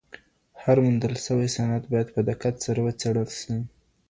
[0.63, 3.55] هر موندل سوی سند باید په دقت سره وڅېړل سی.